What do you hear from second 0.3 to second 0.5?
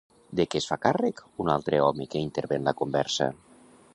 De